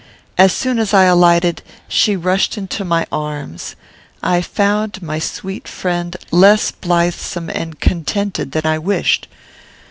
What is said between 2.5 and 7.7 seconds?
into my arms. I found my sweet friend less blithesome